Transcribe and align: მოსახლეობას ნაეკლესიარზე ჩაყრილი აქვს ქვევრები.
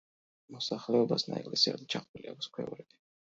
მოსახლეობას 0.53 1.25
ნაეკლესიარზე 1.33 1.87
ჩაყრილი 1.97 2.33
აქვს 2.33 2.51
ქვევრები. 2.57 2.99